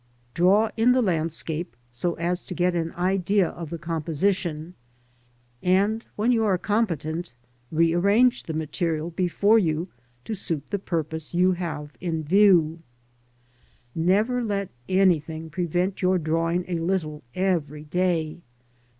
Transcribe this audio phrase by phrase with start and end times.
[0.33, 4.73] Draw in the landscape, so as to get an idea of the composition,
[5.61, 7.35] and when you are competent,
[7.71, 9.89] re arrange the material before you
[10.25, 12.79] to suit the purpose you have in view.
[13.93, 18.41] Never let anything prevent your drawing a little every day.